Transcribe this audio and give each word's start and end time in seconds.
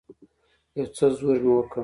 يو 0.77 0.85
څه 0.95 1.05
زور 1.17 1.37
مې 1.45 1.51
وکړ. 1.55 1.79